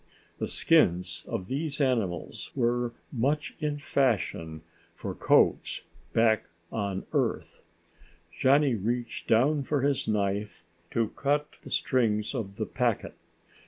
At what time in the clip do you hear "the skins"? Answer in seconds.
0.39-1.23